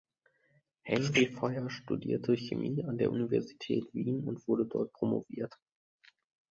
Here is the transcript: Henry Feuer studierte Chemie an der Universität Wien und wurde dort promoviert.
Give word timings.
Henry 0.83 1.27
Feuer 1.27 1.69
studierte 1.69 2.35
Chemie 2.35 2.83
an 2.85 2.97
der 2.97 3.11
Universität 3.11 3.83
Wien 3.93 4.23
und 4.23 4.47
wurde 4.47 4.65
dort 4.65 4.91
promoviert. 4.93 5.53